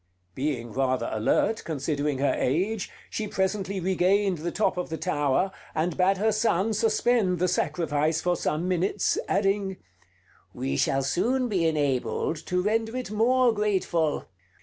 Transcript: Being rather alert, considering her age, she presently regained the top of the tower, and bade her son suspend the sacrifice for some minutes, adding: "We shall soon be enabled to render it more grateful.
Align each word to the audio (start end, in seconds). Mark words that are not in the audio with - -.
Being 0.33 0.71
rather 0.73 1.07
alert, 1.13 1.61
considering 1.63 2.17
her 2.17 2.33
age, 2.35 2.89
she 3.11 3.27
presently 3.27 3.79
regained 3.79 4.39
the 4.39 4.51
top 4.51 4.75
of 4.75 4.89
the 4.89 4.97
tower, 4.97 5.51
and 5.75 5.95
bade 5.95 6.17
her 6.17 6.31
son 6.31 6.73
suspend 6.73 7.37
the 7.37 7.47
sacrifice 7.47 8.19
for 8.19 8.35
some 8.35 8.67
minutes, 8.67 9.19
adding: 9.27 9.77
"We 10.55 10.75
shall 10.75 11.03
soon 11.03 11.49
be 11.49 11.67
enabled 11.67 12.37
to 12.47 12.63
render 12.63 12.97
it 12.97 13.11
more 13.11 13.53
grateful. 13.53 14.25